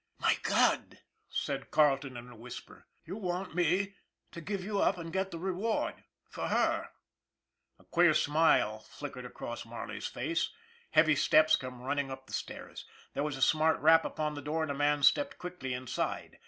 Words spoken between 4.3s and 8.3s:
to give you up and get the reward for her!" A queer